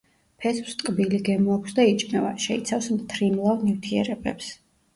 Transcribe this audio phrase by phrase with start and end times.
[0.43, 4.53] ფესვს ტკბილი გემო აქვს და იჭმევა; შეიცავს მთრიმლავ ნივთიერებებს.